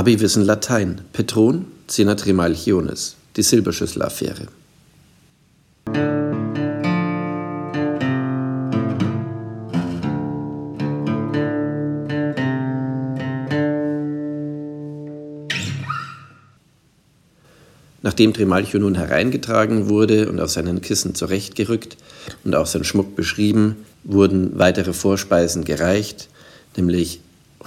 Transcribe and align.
Abi-Wissen 0.00 0.46
Latein. 0.46 1.02
Petron, 1.12 1.66
Cena 1.86 2.14
Trimalchiones. 2.14 3.16
Die 3.36 3.42
Silberschüssel-Affäre. 3.42 4.46
Nachdem 18.00 18.32
Trimalchio 18.32 18.80
nun 18.80 18.94
hereingetragen 18.94 19.90
wurde 19.90 20.30
und 20.30 20.40
auf 20.40 20.48
seinen 20.48 20.80
Kissen 20.80 21.14
zurechtgerückt 21.14 21.98
und 22.44 22.54
auch 22.54 22.64
sein 22.64 22.84
Schmuck 22.84 23.16
beschrieben, 23.16 23.76
wurden 24.04 24.58
weitere 24.58 24.94
Vorspeisen 24.94 25.64
gereicht, 25.64 26.30
nämlich 26.74 27.20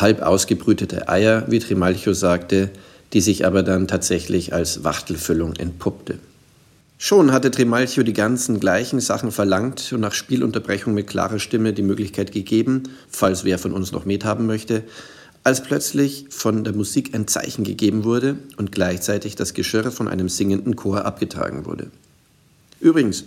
halb 0.00 0.22
ausgebrütete 0.22 1.08
Eier, 1.08 1.44
wie 1.48 1.58
Trimalchio 1.58 2.12
sagte, 2.12 2.70
die 3.12 3.20
sich 3.20 3.46
aber 3.46 3.62
dann 3.62 3.88
tatsächlich 3.88 4.52
als 4.52 4.84
Wachtelfüllung 4.84 5.54
entpuppte. 5.56 6.18
Schon 7.00 7.32
hatte 7.32 7.50
Trimalchio 7.50 8.02
die 8.02 8.12
ganzen 8.12 8.58
gleichen 8.58 8.98
Sachen 8.98 9.30
verlangt 9.30 9.92
und 9.92 10.00
nach 10.00 10.14
Spielunterbrechung 10.14 10.94
mit 10.94 11.06
klarer 11.06 11.38
Stimme 11.38 11.72
die 11.72 11.82
Möglichkeit 11.82 12.32
gegeben, 12.32 12.82
falls 13.08 13.44
wer 13.44 13.58
von 13.58 13.72
uns 13.72 13.92
noch 13.92 14.04
mit 14.04 14.24
haben 14.24 14.46
möchte, 14.46 14.82
als 15.44 15.62
plötzlich 15.62 16.26
von 16.30 16.64
der 16.64 16.74
Musik 16.74 17.14
ein 17.14 17.28
Zeichen 17.28 17.62
gegeben 17.62 18.02
wurde 18.02 18.36
und 18.56 18.72
gleichzeitig 18.72 19.36
das 19.36 19.54
Geschirr 19.54 19.92
von 19.92 20.08
einem 20.08 20.28
singenden 20.28 20.74
Chor 20.74 21.04
abgetragen 21.04 21.66
wurde. 21.66 21.90
Übrigens, 22.80 23.24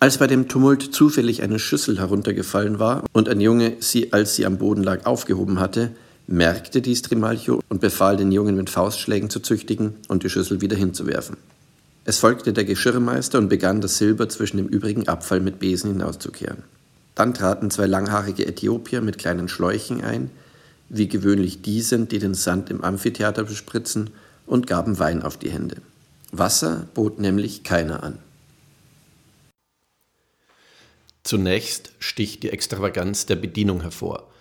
als 0.00 0.16
bei 0.16 0.26
dem 0.26 0.48
Tumult 0.48 0.94
zufällig 0.94 1.42
eine 1.42 1.58
Schüssel 1.58 1.98
heruntergefallen 1.98 2.78
war 2.78 3.04
und 3.12 3.28
ein 3.28 3.40
Junge 3.40 3.74
sie, 3.80 4.14
als 4.14 4.34
sie 4.34 4.46
am 4.46 4.56
Boden 4.56 4.82
lag, 4.82 5.04
aufgehoben 5.04 5.60
hatte, 5.60 5.90
merkte 6.26 6.80
dies 6.80 7.02
Trimalchio 7.02 7.60
und 7.68 7.82
befahl 7.82 8.16
den 8.16 8.32
Jungen 8.32 8.56
mit 8.56 8.70
Faustschlägen 8.70 9.28
zu 9.28 9.40
züchtigen 9.40 9.94
und 10.08 10.22
die 10.22 10.30
Schüssel 10.30 10.62
wieder 10.62 10.76
hinzuwerfen. 10.76 11.36
Es 12.06 12.18
folgte 12.18 12.54
der 12.54 12.64
Geschirrmeister 12.64 13.38
und 13.38 13.50
begann 13.50 13.82
das 13.82 13.98
Silber 13.98 14.28
zwischen 14.30 14.56
dem 14.56 14.68
übrigen 14.68 15.06
Abfall 15.06 15.40
mit 15.40 15.58
Besen 15.58 15.92
hinauszukehren. 15.92 16.62
Dann 17.14 17.34
traten 17.34 17.70
zwei 17.70 17.86
langhaarige 17.86 18.46
Äthiopier 18.46 19.02
mit 19.02 19.18
kleinen 19.18 19.48
Schläuchen 19.48 20.02
ein, 20.02 20.30
wie 20.88 21.08
gewöhnlich 21.08 21.60
die 21.60 21.82
sind, 21.82 22.10
die 22.10 22.18
den 22.18 22.34
Sand 22.34 22.70
im 22.70 22.82
Amphitheater 22.82 23.44
bespritzen, 23.44 24.10
und 24.46 24.66
gaben 24.66 24.98
Wein 24.98 25.22
auf 25.22 25.36
die 25.36 25.50
Hände. 25.50 25.76
Wasser 26.32 26.88
bot 26.94 27.20
nämlich 27.20 27.62
keiner 27.62 28.02
an. 28.02 28.18
Zunächst 31.30 31.92
sticht 32.00 32.42
die 32.42 32.50
Extravaganz 32.50 33.24
der 33.24 33.36
Bedienung 33.36 33.82
hervor. 33.82 34.32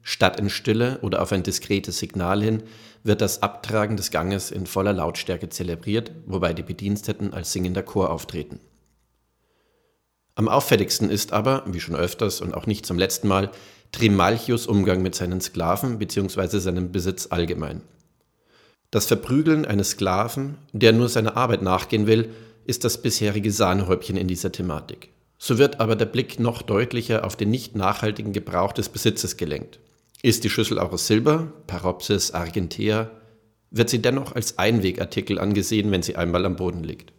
Statt 0.00 0.40
in 0.40 0.48
Stille 0.48 0.98
oder 1.02 1.20
auf 1.20 1.30
ein 1.30 1.42
diskretes 1.42 1.98
Signal 1.98 2.42
hin 2.42 2.62
wird 3.04 3.20
das 3.20 3.42
Abtragen 3.42 3.98
des 3.98 4.10
Ganges 4.10 4.50
in 4.50 4.64
voller 4.64 4.94
Lautstärke 4.94 5.50
zelebriert, 5.50 6.12
wobei 6.24 6.54
die 6.54 6.62
Bediensteten 6.62 7.34
als 7.34 7.52
singender 7.52 7.82
Chor 7.82 8.08
auftreten. 8.08 8.60
Am 10.36 10.48
auffälligsten 10.48 11.10
ist 11.10 11.34
aber, 11.34 11.64
wie 11.66 11.80
schon 11.80 11.96
öfters 11.96 12.40
und 12.40 12.54
auch 12.54 12.66
nicht 12.66 12.86
zum 12.86 12.96
letzten 12.96 13.28
Mal, 13.28 13.50
Trimalchios 13.92 14.66
Umgang 14.66 15.02
mit 15.02 15.14
seinen 15.14 15.42
Sklaven 15.42 15.98
bzw. 15.98 16.60
seinem 16.60 16.92
Besitz 16.92 17.26
allgemein. 17.28 17.82
Das 18.90 19.04
Verprügeln 19.04 19.66
eines 19.66 19.90
Sklaven, 19.90 20.56
der 20.72 20.94
nur 20.94 21.10
seiner 21.10 21.36
Arbeit 21.36 21.60
nachgehen 21.60 22.06
will, 22.06 22.30
ist 22.64 22.84
das 22.84 23.02
bisherige 23.02 23.52
Sahnehäubchen 23.52 24.16
in 24.16 24.28
dieser 24.28 24.50
Thematik. 24.50 25.10
So 25.38 25.58
wird 25.58 25.80
aber 25.80 25.96
der 25.96 26.06
Blick 26.06 26.40
noch 26.40 26.62
deutlicher 26.62 27.24
auf 27.24 27.36
den 27.36 27.50
nicht 27.50 27.76
nachhaltigen 27.76 28.32
Gebrauch 28.32 28.72
des 28.72 28.88
Besitzes 28.88 29.36
gelenkt. 29.36 29.78
Ist 30.22 30.44
die 30.44 30.50
Schüssel 30.50 30.78
auch 30.78 30.92
aus 30.92 31.06
Silber, 31.06 31.52
Paropsis 31.66 32.32
argentea, 32.32 33.10
wird 33.70 33.90
sie 33.90 34.00
dennoch 34.00 34.34
als 34.34 34.58
Einwegartikel 34.58 35.38
angesehen, 35.38 35.90
wenn 35.90 36.02
sie 36.02 36.16
einmal 36.16 36.46
am 36.46 36.56
Boden 36.56 36.82
liegt. 36.82 37.12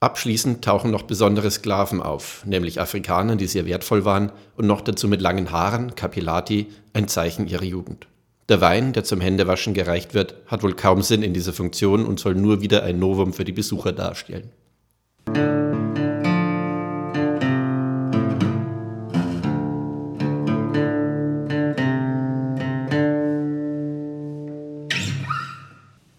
Abschließend 0.00 0.62
tauchen 0.62 0.90
noch 0.90 1.04
besondere 1.04 1.50
Sklaven 1.50 2.02
auf, 2.02 2.44
nämlich 2.44 2.78
Afrikaner, 2.78 3.36
die 3.36 3.46
sehr 3.46 3.64
wertvoll 3.64 4.04
waren 4.04 4.32
und 4.54 4.66
noch 4.66 4.82
dazu 4.82 5.08
mit 5.08 5.22
langen 5.22 5.50
Haaren, 5.50 5.94
Capillati, 5.94 6.66
ein 6.92 7.08
Zeichen 7.08 7.46
ihrer 7.46 7.64
Jugend. 7.64 8.06
Der 8.50 8.60
Wein, 8.60 8.92
der 8.92 9.04
zum 9.04 9.22
Händewaschen 9.22 9.72
gereicht 9.72 10.12
wird, 10.12 10.34
hat 10.46 10.62
wohl 10.62 10.74
kaum 10.74 11.00
Sinn 11.00 11.22
in 11.22 11.32
dieser 11.32 11.54
Funktion 11.54 12.04
und 12.04 12.20
soll 12.20 12.34
nur 12.34 12.60
wieder 12.60 12.82
ein 12.82 12.98
Novum 12.98 13.32
für 13.32 13.44
die 13.44 13.52
Besucher 13.52 13.92
darstellen. 13.92 14.50